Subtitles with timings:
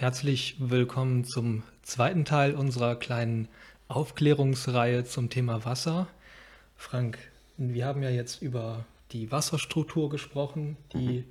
[0.00, 3.48] Herzlich willkommen zum zweiten Teil unserer kleinen
[3.88, 6.08] Aufklärungsreihe zum Thema Wasser.
[6.78, 7.18] Frank,
[7.58, 11.24] wir haben ja jetzt über die Wasserstruktur gesprochen, die mhm.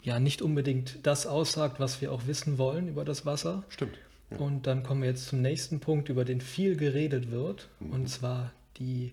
[0.00, 3.64] ja nicht unbedingt das aussagt, was wir auch wissen wollen über das Wasser.
[3.68, 3.98] Stimmt.
[4.30, 4.38] Ja.
[4.38, 7.92] Und dann kommen wir jetzt zum nächsten Punkt, über den viel geredet wird, mhm.
[7.92, 9.12] und zwar die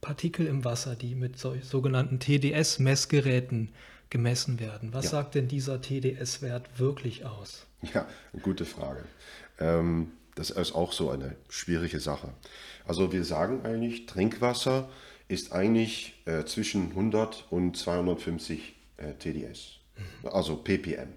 [0.00, 3.68] Partikel im Wasser, die mit sogenannten TDS-Messgeräten
[4.08, 4.94] gemessen werden.
[4.94, 5.10] Was ja.
[5.10, 7.66] sagt denn dieser TDS-Wert wirklich aus?
[7.82, 8.06] Ja,
[8.42, 9.04] gute Frage.
[9.58, 12.28] Ähm, das ist auch so eine schwierige Sache.
[12.86, 14.88] Also wir sagen eigentlich, Trinkwasser
[15.28, 19.78] ist eigentlich äh, zwischen 100 und 250 äh, TDS.
[19.96, 20.28] Mhm.
[20.28, 21.08] Also ppm,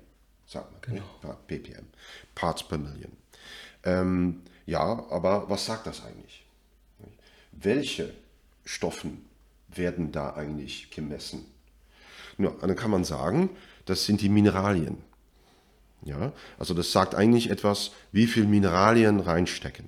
[0.45, 0.81] sagt man.
[0.81, 1.09] Genau.
[1.23, 1.85] Ja, ppm,
[2.33, 3.11] Parts per Million.
[3.83, 6.45] Ähm, ja, aber was sagt das eigentlich?
[7.51, 8.13] Welche
[8.65, 9.25] Stoffen
[9.67, 11.45] werden da eigentlich gemessen?
[12.37, 13.49] Ja, dann kann man sagen,
[13.85, 14.97] das sind die Mineralien.
[16.05, 19.85] Ja, also das sagt eigentlich etwas, wie viel Mineralien reinstecken.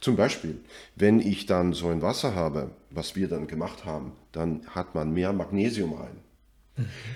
[0.00, 0.60] Zum Beispiel,
[0.94, 5.12] wenn ich dann so ein Wasser habe, was wir dann gemacht haben, dann hat man
[5.12, 6.18] mehr Magnesium rein.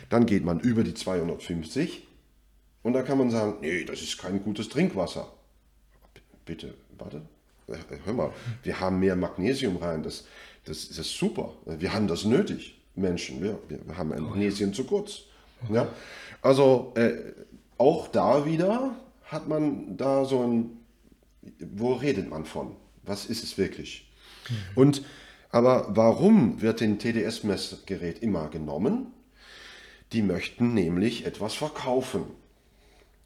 [0.09, 2.07] Dann geht man über die 250
[2.83, 5.31] und da kann man sagen, nee, das ist kein gutes Trinkwasser.
[6.47, 7.21] Bitte, warte,
[7.69, 7.77] äh,
[8.07, 10.25] hör mal, wir haben mehr Magnesium rein, das,
[10.65, 12.81] das, das ist super, wir haben das nötig.
[12.95, 13.43] Menschen.
[13.43, 15.23] Wir, wir haben Magnesium zu kurz.
[15.69, 15.89] Ja?
[16.43, 17.13] Also äh,
[17.81, 20.79] auch da wieder hat man da so ein,
[21.59, 22.77] wo redet man von?
[23.05, 24.11] Was ist es wirklich?
[24.49, 24.55] Mhm.
[24.75, 25.03] Und
[25.51, 29.07] aber warum wird ein TDS-Messgerät immer genommen?
[30.13, 32.25] Die möchten nämlich etwas verkaufen.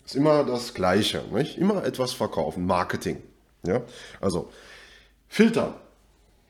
[0.02, 1.58] Das ist immer das Gleiche, nicht?
[1.58, 3.18] Immer etwas verkaufen, Marketing.
[3.66, 3.82] Ja?
[4.20, 4.50] Also
[5.28, 5.74] filtern.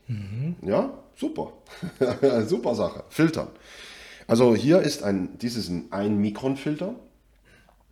[0.07, 0.57] Mhm.
[0.61, 1.53] Ja, super.
[2.45, 3.03] super Sache.
[3.09, 3.47] Filtern.
[4.27, 6.95] Also hier ist ein, dieses ein 1 Mikron Filter.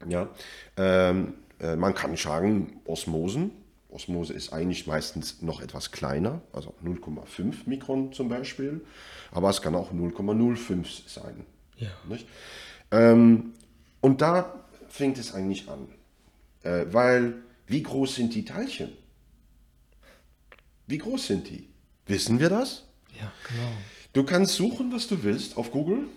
[0.07, 0.29] Ja,
[0.77, 3.51] ähm, äh, man kann sagen Osmosen.
[3.89, 8.81] Osmose ist eigentlich meistens noch etwas kleiner, also 0,5 Mikron zum Beispiel,
[9.31, 11.45] aber es kann auch 0,05 sein.
[11.77, 11.91] Ja.
[12.91, 13.53] Ähm,
[14.01, 15.87] und da fängt es eigentlich an,
[16.63, 17.35] äh, weil
[17.67, 18.89] wie groß sind die Teilchen?
[20.87, 21.69] Wie groß sind die?
[22.07, 22.85] Wissen wir das?
[23.19, 23.71] Ja, genau.
[24.11, 26.07] Du kannst suchen, was du willst auf Google.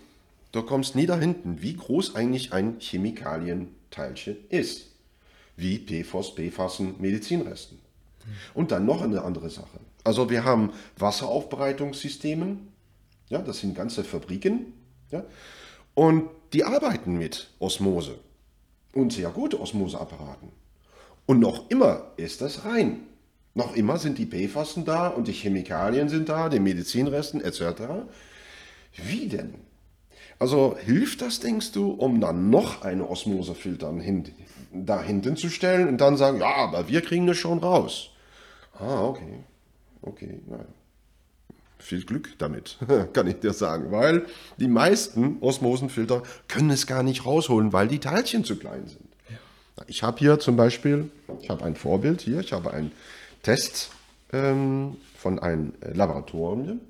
[0.51, 4.87] Du kommst nie da hinten, wie groß eigentlich ein Chemikalienteilchen ist.
[5.55, 7.79] Wie PFOS, PFASen, Medizinresten.
[8.53, 9.79] Und dann noch eine andere Sache.
[10.03, 12.57] Also wir haben Wasseraufbereitungssysteme,
[13.29, 14.73] ja, das sind ganze Fabriken,
[15.11, 15.23] ja,
[15.93, 18.19] und die arbeiten mit Osmose
[18.93, 20.49] und sehr gute Osmoseapparaten.
[21.25, 23.01] Und noch immer ist das rein.
[23.53, 27.81] Noch immer sind die PFASen da und die Chemikalien sind da, die Medizinresten etc.
[28.95, 29.55] Wie denn?
[30.39, 34.25] Also hilft das, denkst du, um dann noch eine Osmosefilter hin,
[34.71, 38.11] da hinten zu stellen und dann sagen, ja, aber wir kriegen das schon raus.
[38.79, 39.43] Ah, okay.
[40.01, 40.65] Okay, naja.
[41.79, 42.77] Viel Glück damit,
[43.13, 44.25] kann ich dir sagen, weil
[44.57, 49.07] die meisten Osmosenfilter können es gar nicht rausholen, weil die Teilchen zu klein sind.
[49.85, 52.91] Ich habe hier zum Beispiel, ich habe ein Vorbild hier, ich habe ein
[53.43, 53.91] Tests
[54.33, 56.81] ähm, von einem Laboratorium.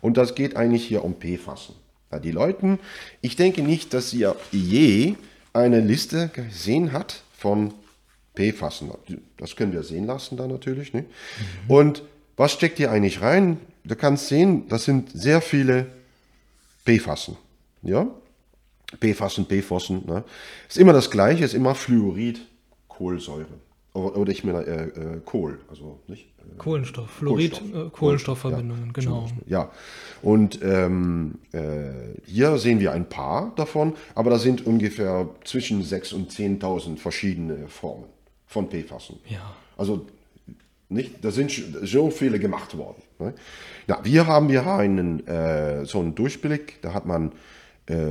[0.00, 1.74] Und das geht eigentlich hier um PFASen.
[2.10, 2.78] Ja, die Leute,
[3.20, 5.14] ich denke nicht, dass ihr je
[5.52, 7.74] eine Liste gesehen hat von
[8.34, 8.90] PFASen.
[9.36, 10.94] Das können wir sehen lassen da natürlich.
[10.94, 11.02] Ne?
[11.02, 11.70] Mhm.
[11.70, 12.02] Und
[12.36, 13.58] was steckt hier eigentlich rein?
[13.84, 15.86] Du kannst sehen, das sind sehr viele
[16.84, 17.36] PFASen.
[17.82, 18.06] Ja?
[19.00, 20.06] PFASen, PFOSen.
[20.06, 20.24] Ne?
[20.68, 22.40] Ist immer das gleiche, ist immer Fluorid,
[22.88, 23.46] Kohlsäure.
[23.98, 26.26] Oder ich meine äh, äh, Kohl, also nicht?
[26.38, 29.28] Äh, Kohlenstoff, Fluorid, Kohlenstoff, äh, Kohlenstoffverbindungen, ja, genau.
[29.46, 29.70] Ja,
[30.22, 31.90] und ähm, äh,
[32.26, 37.68] hier sehen wir ein paar davon, aber da sind ungefähr zwischen 6.000 und 10.000 verschiedene
[37.68, 38.06] Formen
[38.46, 39.18] von PFASen.
[39.28, 39.54] Ja.
[39.76, 40.06] Also
[40.88, 43.02] nicht, da sind so viele gemacht worden.
[43.18, 43.34] Ne?
[43.86, 47.32] Ja, wir haben hier einen, äh, so einen Durchblick, da hat man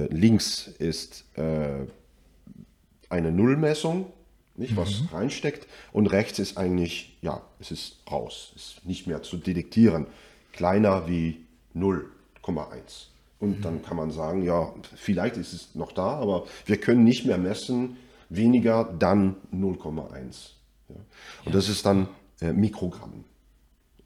[0.10, 4.08] links ist eine Nullmessung
[4.58, 5.08] nicht, was mhm.
[5.14, 5.68] reinsteckt.
[5.92, 10.08] Und rechts ist eigentlich, ja, es ist raus, ist nicht mehr zu detektieren.
[10.52, 11.46] Kleiner wie
[11.76, 13.08] 0,1.
[13.40, 13.62] Und mhm.
[13.62, 17.38] dann kann man sagen, ja, vielleicht ist es noch da, aber wir können nicht mehr
[17.38, 17.98] messen,
[18.30, 20.50] weniger dann 0,1.
[20.90, 20.96] Ja.
[20.96, 21.06] Und
[21.46, 21.52] ja.
[21.52, 22.08] das ist dann
[22.42, 23.24] äh, Mikrogramm.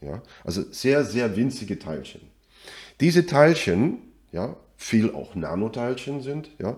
[0.01, 0.21] Ja.
[0.43, 2.21] Also sehr, sehr winzige Teilchen.
[2.99, 3.99] Diese Teilchen,
[4.31, 6.77] ja, viel auch Nanoteilchen sind, ja,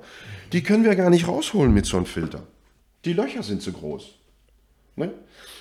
[0.52, 2.44] die können wir gar nicht rausholen mit so einem Filter.
[3.06, 4.12] Die Löcher sind zu groß.
[4.96, 5.14] Ne?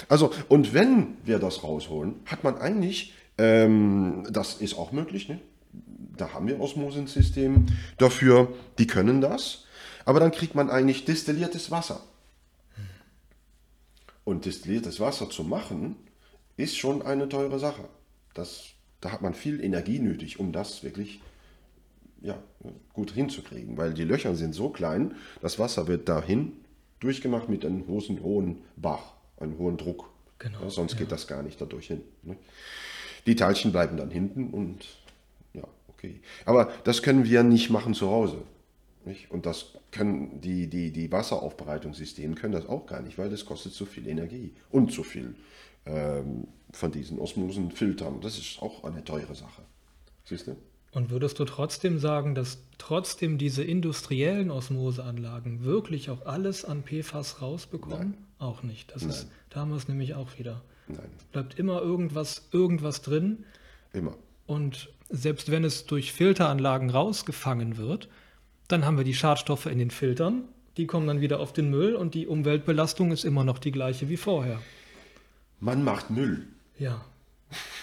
[0.09, 5.41] Also, und wenn wir das rausholen, hat man eigentlich, ähm, das ist auch möglich, ne?
[6.17, 7.67] da haben wir Osmosensystem
[7.97, 9.65] dafür, die können das,
[10.05, 12.03] aber dann kriegt man eigentlich destilliertes Wasser.
[14.25, 15.97] Und destilliertes Wasser zu machen,
[16.57, 17.89] ist schon eine teure Sache.
[18.35, 18.67] Das,
[19.01, 21.21] da hat man viel Energie nötig, um das wirklich
[22.21, 22.41] ja,
[22.93, 26.53] gut hinzukriegen, weil die Löcher sind so klein, das Wasser wird dahin
[27.03, 30.11] durchgemacht mit einem großen, hohen Bach, einem hohen Druck.
[30.39, 30.99] Genau, ja, sonst ja.
[30.99, 32.03] geht das gar nicht dadurch hin.
[32.23, 32.37] Ne?
[33.27, 34.87] Die Teilchen bleiben dann hinten und
[35.55, 36.21] ja, okay.
[36.45, 38.43] Aber das können wir nicht machen zu Hause.
[39.05, 39.31] Nicht?
[39.31, 43.73] Und das können die, die, die Wasseraufbereitungssysteme können das auch gar nicht, weil das kostet
[43.73, 45.35] zu viel Energie und zu viel
[45.87, 48.21] ähm, von diesen Osmosen filtern.
[48.21, 49.63] Das ist auch eine teure Sache.
[50.25, 50.57] Siehst du?
[50.93, 57.41] Und würdest du trotzdem sagen, dass trotzdem diese industriellen Osmoseanlagen wirklich auch alles an PFAS
[57.41, 58.11] rausbekommen?
[58.11, 58.25] Nein.
[58.39, 58.95] Auch nicht.
[58.95, 59.11] Das Nein.
[59.11, 60.61] ist, da haben wir es nämlich auch wieder.
[60.89, 61.09] Nein.
[61.33, 63.45] Bleibt immer irgendwas, irgendwas drin.
[63.95, 64.15] Immer.
[64.47, 68.09] Und selbst wenn es durch Filteranlagen rausgefangen wird,
[68.69, 70.45] dann haben wir die Schadstoffe in den Filtern,
[70.77, 74.09] die kommen dann wieder auf den Müll und die Umweltbelastung ist immer noch die gleiche
[74.09, 74.61] wie vorher.
[75.61, 76.47] Man macht Müll.
[76.79, 77.05] Ja.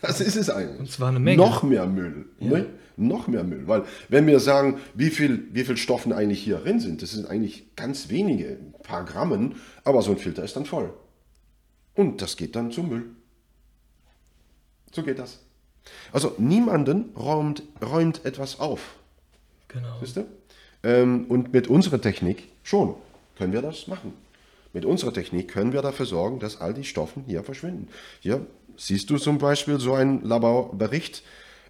[0.00, 0.80] Das ist es eigentlich.
[0.80, 1.38] Und zwar eine Menge.
[1.38, 2.26] Noch mehr Müll.
[2.38, 2.50] Ja.
[2.50, 2.66] Ne?
[2.96, 3.66] Noch mehr Müll.
[3.66, 7.28] Weil, wenn wir sagen, wie viel, wie viel Stoffen eigentlich hier drin sind, das sind
[7.28, 10.92] eigentlich ganz wenige, ein paar Grammen, aber so ein Filter ist dann voll.
[11.94, 13.04] Und das geht dann zum Müll.
[14.92, 15.40] So geht das.
[16.12, 18.80] Also niemanden räumt, räumt etwas auf.
[19.68, 20.00] Genau.
[20.02, 20.26] Ihr?
[20.82, 22.94] Ähm, und mit unserer Technik schon
[23.36, 24.12] können wir das machen.
[24.72, 27.88] Mit unserer Technik können wir dafür sorgen, dass all die Stoffen hier verschwinden.
[28.20, 28.46] Hier
[28.78, 31.22] siehst du zum Beispiel so einen Laborbericht,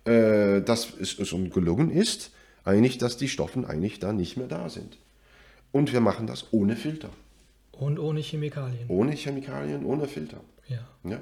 [0.05, 2.31] äh, dass es schon gelungen ist,
[2.65, 4.99] eigentlich, dass die Stoffen eigentlich da nicht mehr da sind.
[5.73, 7.11] Und wir machen das ohne Filter.
[7.73, 8.89] Und ohne Chemikalien.
[8.89, 10.41] Ohne Chemikalien, ohne Filter.
[10.69, 10.87] Ja.
[11.05, 11.21] ja.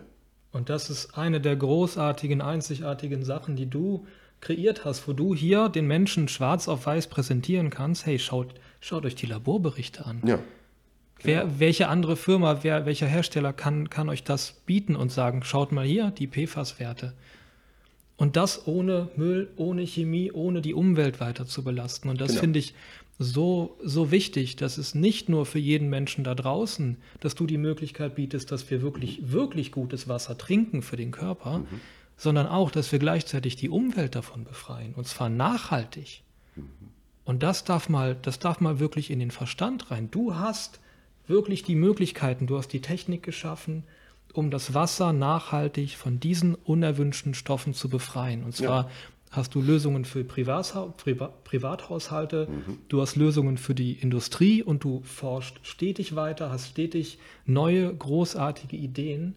[0.53, 4.07] Und das ist eine der großartigen, einzigartigen Sachen, die du
[4.41, 8.07] kreiert hast, wo du hier den Menschen schwarz auf weiß präsentieren kannst.
[8.07, 10.23] Hey, schaut, schaut euch die Laborberichte an.
[10.25, 10.39] Ja.
[11.23, 11.55] Wer, genau.
[11.59, 15.87] welche andere Firma, wer, welcher Hersteller kann, kann euch das bieten und sagen, schaut mal
[15.87, 17.15] hier, die PFAS-Werte.
[18.17, 22.09] Und das ohne Müll, ohne Chemie, ohne die Umwelt weiter zu belasten.
[22.09, 22.41] Und das genau.
[22.41, 22.75] finde ich
[23.19, 27.59] so, so wichtig, dass es nicht nur für jeden Menschen da draußen, dass du die
[27.59, 31.67] Möglichkeit bietest, dass wir wirklich, wirklich gutes Wasser trinken für den Körper, mhm.
[32.17, 34.95] sondern auch, dass wir gleichzeitig die Umwelt davon befreien.
[34.95, 36.23] Und zwar nachhaltig.
[36.57, 36.69] Mhm.
[37.25, 40.11] Und das darf mal, das darf mal wirklich in den Verstand rein.
[40.11, 40.81] Du hast
[41.27, 43.85] wirklich die Möglichkeiten, du hast die Technik geschaffen,
[44.33, 48.45] um das Wasser nachhaltig von diesen unerwünschten Stoffen zu befreien.
[48.45, 48.91] Und zwar ja.
[49.31, 52.79] hast du Lösungen für Privatha Priva Privathaushalte, mhm.
[52.89, 58.77] du hast Lösungen für die Industrie und du forschst stetig weiter, hast stetig neue, großartige
[58.77, 59.37] Ideen.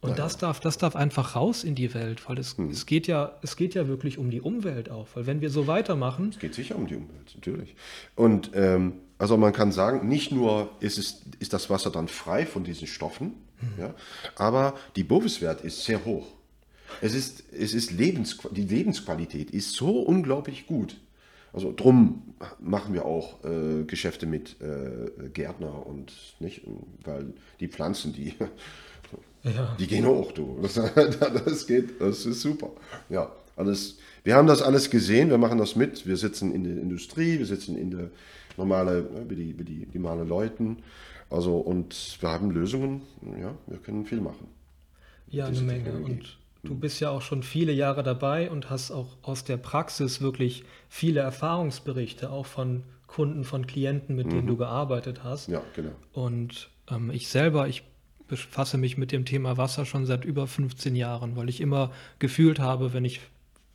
[0.00, 2.70] Und ja, das, darf, das darf einfach raus in die Welt, weil es, mhm.
[2.70, 5.08] es, geht ja, es geht ja wirklich um die Umwelt auch.
[5.14, 6.30] Weil wenn wir so weitermachen.
[6.30, 7.74] Es geht sicher um die Umwelt, natürlich.
[8.14, 12.46] Und ähm, also man kann sagen, nicht nur ist, es, ist das Wasser dann frei
[12.46, 13.80] von diesen Stoffen, mhm.
[13.80, 13.94] ja,
[14.36, 16.26] aber die Boviswert ist sehr hoch.
[17.00, 20.96] Es ist, es ist Lebens, die Lebensqualität ist so unglaublich gut.
[21.52, 26.62] Also drum machen wir auch äh, Geschäfte mit äh, Gärtner und nicht,
[27.04, 28.34] weil die Pflanzen, die,
[29.42, 29.76] ja.
[29.78, 30.58] die gehen hoch, du.
[30.62, 32.70] Das, das geht, das ist super.
[33.08, 33.98] Ja, alles.
[34.24, 36.06] Wir haben das alles gesehen, wir machen das mit.
[36.06, 38.10] Wir sitzen in der Industrie, wir sitzen in der
[38.58, 40.78] normale, wie die, wie die, die normalen Leuten.
[41.30, 43.02] Also, und wir haben Lösungen,
[43.40, 44.48] ja, wir können viel machen.
[45.28, 45.92] Ja, eine Menge.
[45.92, 46.80] Und du mhm.
[46.80, 51.20] bist ja auch schon viele Jahre dabei und hast auch aus der Praxis wirklich viele
[51.20, 54.30] Erfahrungsberichte, auch von Kunden, von Klienten, mit mhm.
[54.30, 55.48] denen du gearbeitet hast.
[55.48, 55.92] Ja, genau.
[56.12, 57.84] Und ähm, ich selber, ich
[58.26, 62.58] befasse mich mit dem Thema Wasser schon seit über 15 Jahren, weil ich immer gefühlt
[62.58, 63.20] habe, wenn ich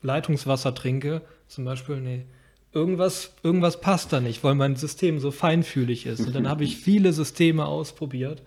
[0.01, 2.25] Leitungswasser trinke, zum Beispiel, nee,
[2.73, 6.21] irgendwas, irgendwas passt da nicht, weil mein System so feinfühlig ist.
[6.21, 8.41] Und dann habe ich viele Systeme ausprobiert.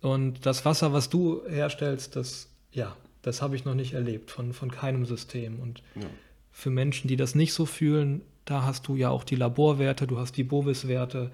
[0.00, 4.52] Und das Wasser, was du herstellst, das, ja, das habe ich noch nicht erlebt von,
[4.52, 5.60] von keinem System.
[5.60, 6.06] Und ja.
[6.50, 10.18] für Menschen, die das nicht so fühlen, da hast du ja auch die Laborwerte, du
[10.18, 11.30] hast die Bovis-Werte.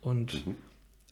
[0.00, 0.56] Und mhm.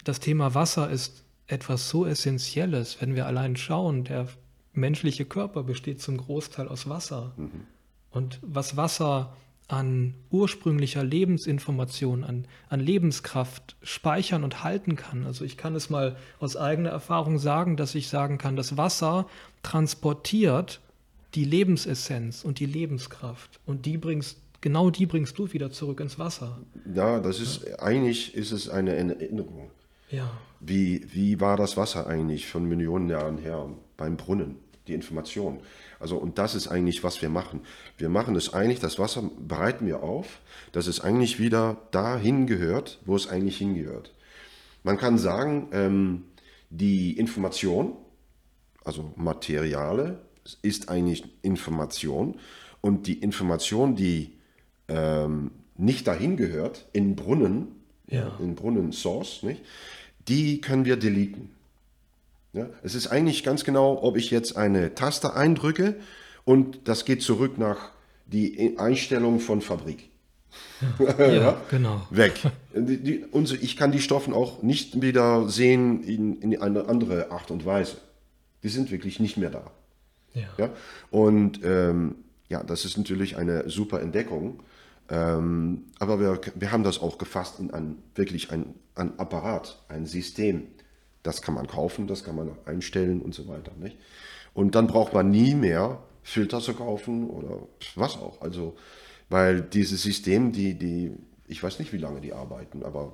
[0.04, 4.26] das Thema Wasser ist etwas so Essentielles, wenn wir allein schauen, der
[4.72, 7.32] menschliche Körper besteht zum Großteil aus Wasser.
[7.36, 7.66] Mhm.
[8.10, 9.36] Und was Wasser
[9.68, 15.26] an ursprünglicher Lebensinformation, an, an Lebenskraft speichern und halten kann.
[15.26, 19.26] Also ich kann es mal aus eigener Erfahrung sagen, dass ich sagen kann, das Wasser
[19.62, 20.80] transportiert
[21.34, 23.60] die Lebensessenz und die Lebenskraft.
[23.66, 26.58] Und die bringst, genau die bringst du wieder zurück ins Wasser.
[26.94, 27.80] Ja, das ist ja.
[27.80, 29.70] eigentlich ist es eine Erinnerung.
[30.10, 30.30] Ja.
[30.60, 34.56] Wie, wie war das Wasser eigentlich von Millionen Jahren her beim Brunnen?
[34.86, 35.60] Die Information.
[35.98, 37.60] Also, und das ist eigentlich, was wir machen.
[37.98, 40.40] Wir machen es eigentlich, das Wasser bereiten wir auf,
[40.72, 44.12] dass es eigentlich wieder dahin gehört, wo es eigentlich hingehört.
[44.82, 46.24] Man kann sagen, ähm,
[46.70, 47.94] die Information,
[48.84, 50.20] also Materiale,
[50.62, 52.36] ist eigentlich Information
[52.80, 54.34] und die Information, die
[54.88, 57.68] ähm, nicht dahin gehört, in Brunnen,
[58.08, 58.36] ja.
[58.38, 59.62] in Brunnen Source, nicht,
[60.28, 61.50] die können wir deleten.
[62.56, 65.96] Ja, es ist eigentlich ganz genau, ob ich jetzt eine Taste eindrücke
[66.44, 67.90] und das geht zurück nach
[68.24, 70.08] die Einstellung von Fabrik.
[70.98, 72.06] Ja, ja, genau.
[72.08, 72.32] Weg.
[72.74, 77.30] Die, die, unsere, ich kann die Stoffen auch nicht wieder sehen in, in eine andere
[77.30, 77.98] Art und Weise.
[78.62, 79.70] Die sind wirklich nicht mehr da.
[80.32, 80.48] Ja.
[80.56, 80.70] ja?
[81.10, 82.14] Und ähm,
[82.48, 84.62] ja, das ist natürlich eine super Entdeckung.
[85.10, 90.06] Ähm, aber wir, wir haben das auch gefasst in ein, wirklich ein, ein Apparat, ein
[90.06, 90.68] System.
[91.26, 93.72] Das kann man kaufen, das kann man einstellen und so weiter.
[93.80, 93.96] Nicht?
[94.54, 98.40] Und dann braucht man nie mehr Filter zu kaufen oder was auch.
[98.40, 98.76] Also,
[99.28, 101.12] weil dieses System, die, die,
[101.48, 103.12] ich weiß nicht, wie lange die arbeiten, aber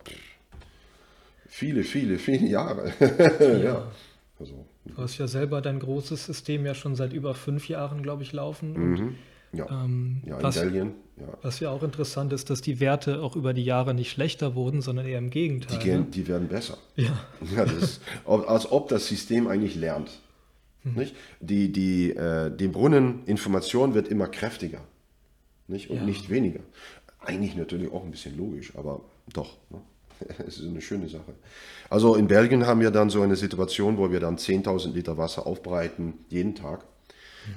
[1.47, 2.92] viele, viele, viele Jahre.
[3.00, 3.59] ja.
[3.64, 3.92] ja.
[4.38, 8.23] Also, du hast ja selber dein großes System ja schon seit über fünf Jahren, glaube
[8.25, 8.73] ich, laufen.
[8.73, 9.14] Mhm.
[9.52, 9.85] Ja.
[9.85, 10.94] Ähm, ja, in was, Belgien.
[11.18, 11.26] Ja.
[11.42, 14.80] Was ja auch interessant ist, dass die Werte auch über die Jahre nicht schlechter wurden,
[14.80, 15.78] sondern eher im Gegenteil.
[15.78, 16.06] Die, gehen, ne?
[16.06, 16.78] die werden besser.
[16.97, 17.18] Ja.
[17.54, 20.11] ja ist, als ob das System eigentlich lernt.
[20.82, 20.94] Hm.
[20.94, 21.14] Nicht?
[21.40, 24.80] Die, die, äh, die Brunneninformation wird immer kräftiger
[25.68, 25.90] nicht?
[25.90, 26.04] und ja.
[26.04, 26.61] nicht weniger.
[27.21, 29.56] Eigentlich natürlich auch ein bisschen logisch, aber doch.
[29.71, 29.80] Ne?
[30.47, 31.35] Es ist eine schöne Sache.
[31.90, 35.47] Also in Belgien haben wir dann so eine Situation, wo wir dann 10.000 Liter Wasser
[35.47, 36.85] aufbereiten, jeden Tag.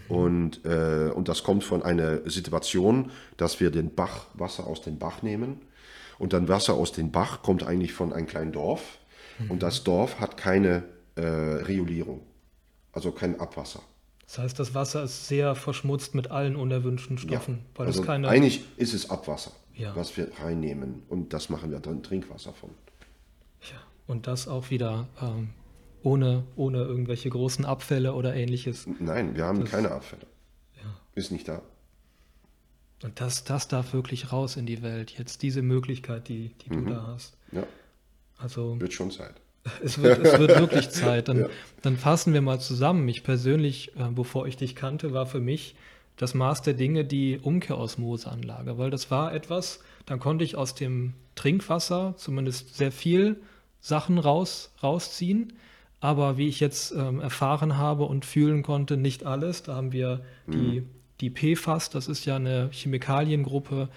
[0.07, 4.97] Und, äh, und das kommt von einer Situation, dass wir den Bach, Wasser aus dem
[4.97, 5.61] Bach nehmen.
[6.17, 8.99] Und dann Wasser aus dem Bach kommt eigentlich von einem kleinen Dorf.
[9.39, 9.51] Mhm.
[9.51, 10.83] Und das Dorf hat keine
[11.15, 12.21] äh, Regulierung,
[12.93, 13.81] also kein Abwasser.
[14.25, 17.55] Das heißt, das Wasser ist sehr verschmutzt mit allen unerwünschten Stoffen.
[17.55, 18.27] Ja, weil also es keine...
[18.27, 19.95] Eigentlich ist es Abwasser, ja.
[19.95, 21.03] was wir reinnehmen.
[21.09, 22.71] Und das machen wir dann Trinkwasser von.
[23.61, 23.77] Ja,
[24.07, 25.49] und das auch wieder ähm,
[26.05, 28.87] ohne, ohne irgendwelche großen Abfälle oder ähnliches.
[28.99, 30.27] Nein, wir haben das, keine Abfälle.
[30.77, 30.95] Ja.
[31.15, 31.61] Ist nicht da.
[33.03, 35.11] Und das, das darf wirklich raus in die Welt.
[35.17, 36.87] Jetzt diese Möglichkeit, die, die du mhm.
[36.87, 37.35] da hast.
[37.51, 37.63] Ja.
[38.37, 39.35] Also, wird schon Zeit.
[39.83, 41.27] Es wird, es wird wirklich Zeit.
[41.27, 41.49] Dann, ja.
[41.81, 43.07] dann fassen wir mal zusammen.
[43.09, 45.75] Ich persönlich, äh, bevor ich dich kannte, war für mich
[46.17, 51.13] das Maß der Dinge die Umkehrosmoseanlage, weil das war etwas, dann konnte ich aus dem
[51.33, 53.41] Trinkwasser zumindest sehr viel
[53.81, 55.53] Sachen raus, rausziehen
[55.99, 59.63] aber wie ich jetzt ähm, erfahren habe und fühlen konnte, nicht alles.
[59.63, 60.51] Da haben wir mhm.
[60.51, 60.83] die,
[61.29, 63.89] die PFAS, das ist ja eine Chemikaliengruppe,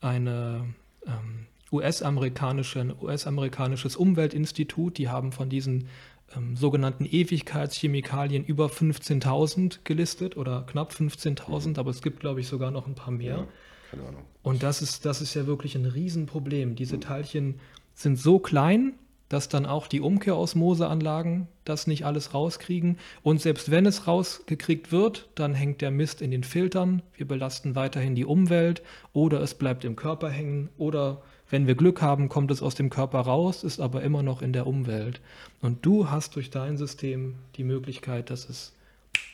[0.00, 0.64] eine
[1.06, 5.88] ähm, US-amerikanische, US-amerikanisches Umweltinstitut, die haben von diesen
[6.36, 11.74] ähm, sogenannten Ewigkeitschemikalien über 15.000 gelistet oder knapp 15.000, mhm.
[11.76, 13.36] aber es gibt, glaube ich, sogar noch ein paar mehr.
[13.36, 13.46] Ja,
[13.90, 14.22] keine Ahnung.
[14.42, 16.76] Und das ist, das ist ja wirklich ein Riesenproblem.
[16.76, 17.00] Diese mhm.
[17.00, 17.60] Teilchen
[17.94, 18.94] sind so klein,
[19.34, 22.98] dass dann auch die Umkehrosmoseanlagen das nicht alles rauskriegen.
[23.24, 27.02] Und selbst wenn es rausgekriegt wird, dann hängt der Mist in den Filtern.
[27.16, 28.80] Wir belasten weiterhin die Umwelt
[29.12, 32.90] oder es bleibt im Körper hängen oder wenn wir Glück haben, kommt es aus dem
[32.90, 35.20] Körper raus, ist aber immer noch in der Umwelt.
[35.60, 38.72] Und du hast durch dein System die Möglichkeit, dass es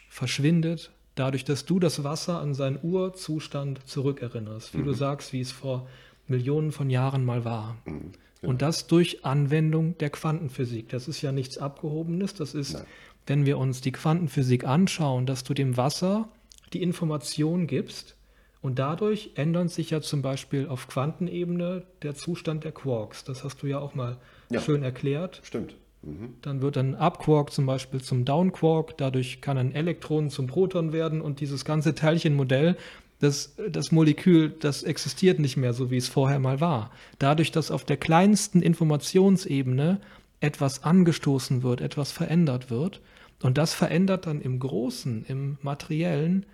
[0.08, 4.72] verschwindet, dadurch, dass du das Wasser an seinen Urzustand zurückerinnerst.
[4.72, 4.86] Wie mhm.
[4.86, 5.86] du sagst, wie es vor
[6.26, 7.76] Millionen von Jahren mal war.
[7.84, 8.12] Mhm.
[8.42, 10.88] Und das durch Anwendung der Quantenphysik.
[10.88, 12.34] Das ist ja nichts Abgehobenes.
[12.34, 12.84] Das ist, Nein.
[13.26, 16.28] wenn wir uns die Quantenphysik anschauen, dass du dem Wasser
[16.72, 18.16] die Information gibst
[18.62, 23.24] und dadurch ändert sich ja zum Beispiel auf Quantenebene der Zustand der Quarks.
[23.24, 24.18] Das hast du ja auch mal
[24.50, 24.60] ja.
[24.60, 25.40] schön erklärt.
[25.42, 25.74] Stimmt.
[26.02, 26.34] Mhm.
[26.42, 28.96] Dann wird ein Up-Quark zum Beispiel zum Down-Quark.
[28.96, 32.76] Dadurch kann ein Elektron zum Proton werden und dieses ganze Teilchenmodell
[33.20, 36.90] das, das Molekül, das existiert nicht mehr so, wie es vorher mal war.
[37.18, 40.00] Dadurch, dass auf der kleinsten Informationsebene
[40.40, 43.00] etwas angestoßen wird, etwas verändert wird.
[43.42, 46.46] Und das verändert dann im Großen, im Materiellen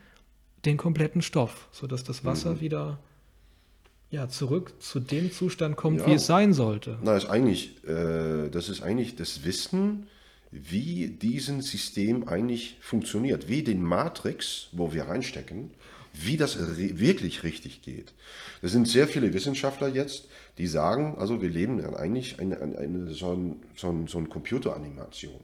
[0.64, 2.60] den kompletten Stoff, sodass das Wasser mhm.
[2.60, 2.98] wieder
[4.10, 6.06] ja, zurück zu dem Zustand kommt, ja.
[6.06, 6.98] wie es sein sollte.
[7.02, 10.06] Na, ist eigentlich, äh, das ist eigentlich das Wissen,
[10.50, 15.70] wie dieses System eigentlich funktioniert, wie den Matrix, wo wir reinstecken,
[16.24, 18.12] wie das wirklich richtig geht.
[18.62, 22.78] Es sind sehr viele Wissenschaftler jetzt, die sagen, also wir leben ja eigentlich eine, eine,
[22.78, 25.40] eine, so, ein, so, ein, so eine Computeranimation.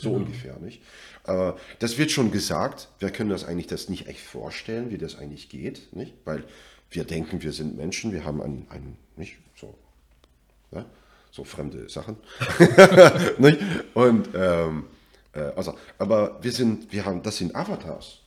[0.00, 0.24] So genau.
[0.24, 0.82] ungefähr, nicht?
[1.24, 5.16] Äh, das wird schon gesagt, wir können das eigentlich das nicht echt vorstellen, wie das
[5.16, 6.14] eigentlich geht, nicht?
[6.24, 6.44] Weil
[6.90, 9.74] wir denken, wir sind Menschen, wir haben ein, ein nicht so,
[10.72, 10.84] ja,
[11.30, 12.16] so fremde Sachen,
[13.38, 13.58] nicht?
[13.94, 14.84] Und ähm,
[15.32, 18.20] äh, also, aber wir sind, wir haben, das sind Avatars.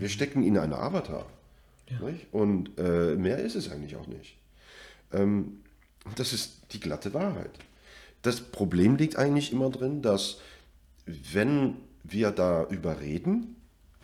[0.00, 1.26] Wir stecken in eine Avatar.
[1.88, 1.98] Ja.
[2.32, 4.36] Und äh, mehr ist es eigentlich auch nicht.
[5.12, 5.60] Ähm,
[6.16, 7.50] das ist die glatte Wahrheit.
[8.22, 10.38] das Problem liegt eigentlich immer drin, dass
[11.06, 13.56] wenn wir darüber reden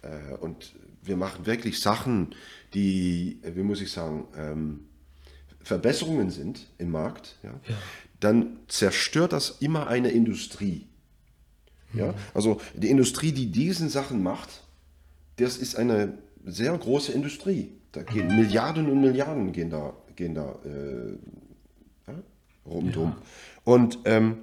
[0.03, 2.35] äh, und wir machen wirklich Sachen,
[2.75, 4.87] die, wie muss ich sagen, ähm,
[5.63, 7.77] Verbesserungen sind im Markt, ja, ja.
[8.21, 10.87] dann zerstört das immer eine Industrie.
[11.93, 12.15] Ja?
[12.35, 14.63] Also die Industrie, die diesen Sachen macht,
[15.37, 17.73] das ist eine sehr große Industrie.
[17.93, 21.13] Da gehen Milliarden und Milliarden gehen da, gehen da äh,
[22.07, 22.15] ja,
[22.67, 23.05] rundum.
[23.09, 23.23] Ja.
[23.65, 24.39] Und, ähm,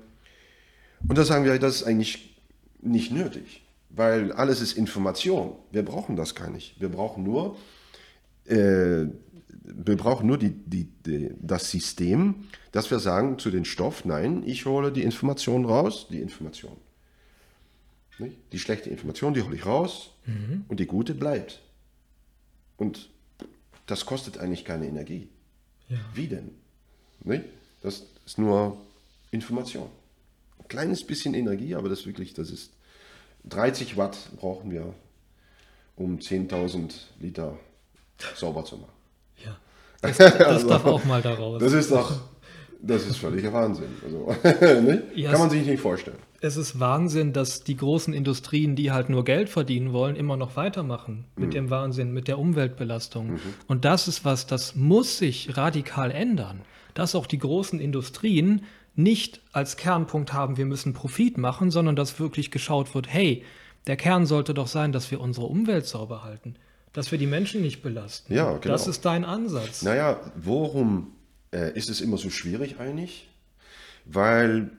[1.08, 2.36] und da sagen wir, das ist eigentlich
[2.82, 5.54] nicht nötig, weil alles ist Information.
[5.72, 6.80] Wir brauchen das gar nicht.
[6.82, 7.58] Wir brauchen nur,
[8.46, 9.06] äh,
[9.66, 14.44] wir brauchen nur die, die, die, das System, dass wir sagen zu den Stoff, nein,
[14.46, 16.76] ich hole die Information raus, die Information.
[18.20, 18.38] Nicht?
[18.52, 20.66] Die schlechte Information, die hole ich raus mhm.
[20.68, 21.62] und die gute bleibt.
[22.78, 23.10] Und
[23.86, 25.30] das kostet eigentlich keine Energie.
[25.90, 25.98] Ja.
[26.14, 26.52] Wie denn?
[27.24, 27.46] Nicht?
[27.82, 28.78] Das ist nur
[29.32, 29.90] Information.
[30.60, 32.72] Ein kleines bisschen Energie, aber das wirklich, das ist
[33.46, 34.94] 30 Watt brauchen wir,
[35.96, 37.58] um 10.000 Liter
[38.36, 38.94] sauber zu machen.
[39.44, 39.58] Ja.
[40.04, 41.62] Das, das also, darf auch mal daraus.
[41.62, 42.20] Das ist doch,
[42.84, 43.90] das ist völliger Wahnsinn.
[44.04, 44.36] Also,
[45.16, 49.08] ja, Kann man sich nicht vorstellen es ist Wahnsinn, dass die großen Industrien, die halt
[49.08, 51.54] nur Geld verdienen wollen, immer noch weitermachen mit mhm.
[51.54, 53.34] dem Wahnsinn, mit der Umweltbelastung.
[53.34, 53.40] Mhm.
[53.68, 56.62] Und das ist was, das muss sich radikal ändern.
[56.96, 62.20] Dass auch die großen Industrien nicht als Kernpunkt haben, wir müssen Profit machen, sondern dass
[62.20, 63.44] wirklich geschaut wird, hey,
[63.88, 66.56] der Kern sollte doch sein, dass wir unsere Umwelt sauber halten,
[66.92, 68.34] dass wir die Menschen nicht belasten.
[68.34, 68.74] Ja, genau.
[68.74, 69.82] Das ist dein Ansatz.
[69.82, 71.08] Naja, worum
[71.54, 73.30] äh, ist es immer so schwierig eigentlich?
[74.06, 74.72] Weil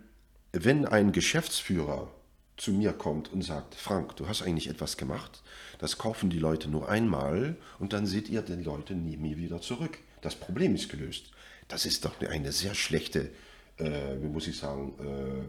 [0.52, 2.10] wenn ein Geschäftsführer
[2.56, 5.42] zu mir kommt und sagt, Frank, du hast eigentlich etwas gemacht,
[5.78, 9.60] das kaufen die Leute nur einmal und dann seht ihr die Leute nie mehr wieder
[9.60, 9.98] zurück.
[10.20, 11.32] Das Problem ist gelöst.
[11.68, 13.30] Das ist doch eine sehr schlechte,
[13.78, 15.48] äh, wie muss ich sagen, äh,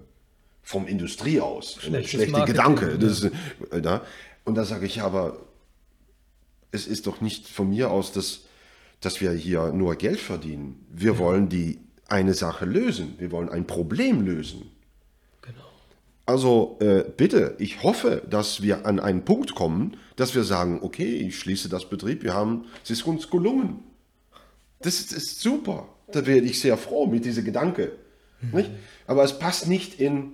[0.63, 1.77] vom Industrie aus.
[1.79, 2.97] Schlechte Marketing, Gedanke.
[2.97, 3.31] Das ist,
[3.71, 4.03] äh, da.
[4.43, 5.45] Und da sage ich, aber
[6.71, 8.44] es ist doch nicht von mir aus, dass,
[9.05, 10.85] dass wir hier nur Geld verdienen.
[10.91, 11.19] Wir ja.
[11.19, 13.15] wollen die eine Sache lösen.
[13.17, 14.71] Wir wollen ein Problem lösen.
[16.27, 21.17] Also äh, bitte, ich hoffe, dass wir an einen Punkt kommen, dass wir sagen, okay,
[21.17, 23.83] ich schließe das Betrieb, wir haben, es ist uns gelungen.
[24.79, 25.87] Das ist, ist super.
[26.11, 27.91] Da werde ich sehr froh mit diesem Gedanke.
[28.41, 28.65] Mhm.
[29.05, 30.33] Aber es passt nicht in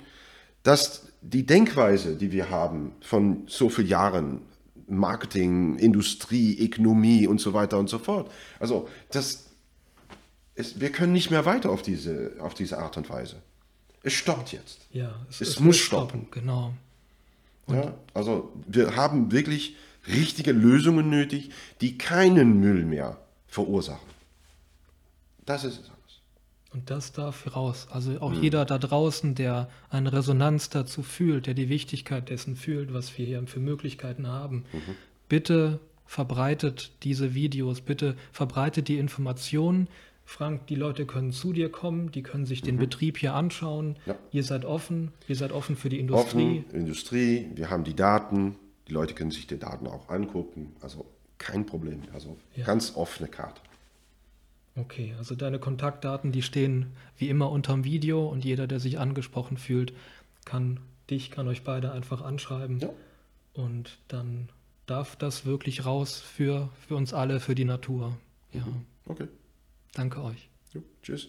[0.64, 4.42] das, die Denkweise, die wir haben von so vielen Jahren,
[4.98, 8.32] Marketing, Industrie, Ökonomie und so weiter und so fort.
[8.60, 9.46] Also das,
[10.56, 13.42] ist, wir können nicht mehr weiter auf diese, auf diese Art und Weise.
[14.04, 14.80] Es stoppt jetzt.
[14.92, 16.28] Ja, es, es, es muss stoppen.
[16.28, 16.28] stoppen.
[16.32, 16.74] Genau.
[17.68, 19.76] ja, also wir haben wirklich
[20.08, 21.52] richtige Lösungen nötig,
[21.82, 24.10] die keinen Müll mehr verursachen.
[25.46, 25.92] Das ist es.
[26.74, 27.88] Und das darf raus.
[27.92, 28.42] Also auch mhm.
[28.42, 33.26] jeder da draußen, der eine Resonanz dazu fühlt, der die Wichtigkeit dessen fühlt, was wir
[33.26, 34.96] hier für Möglichkeiten haben, mhm.
[35.28, 39.88] bitte verbreitet diese Videos, bitte verbreitet die Informationen,
[40.24, 42.80] Frank, die Leute können zu dir kommen, die können sich den mhm.
[42.80, 43.98] Betrieb hier anschauen.
[44.06, 44.16] Ja.
[44.32, 46.64] Ihr seid offen, ihr seid offen für die Industrie.
[46.66, 48.56] Offen, Industrie, wir haben die Daten,
[48.88, 50.74] die Leute können sich die Daten auch angucken.
[50.80, 51.06] Also
[51.38, 52.66] kein Problem, also ja.
[52.66, 53.62] ganz offene Karte.
[54.76, 59.58] Okay, also deine Kontaktdaten, die stehen wie immer unterm Video und jeder, der sich angesprochen
[59.58, 59.94] fühlt,
[60.46, 60.80] kann
[61.10, 62.80] dich, kann euch beide einfach anschreiben.
[62.80, 62.90] Ja.
[63.54, 64.50] Und dann
[64.86, 68.18] darf das wirklich raus für, für uns alle, für die Natur.
[68.54, 68.66] Ja.
[68.66, 68.86] Mhm.
[69.06, 69.28] Okay.
[69.94, 70.50] Danke euch.
[70.74, 71.28] Jo, tschüss.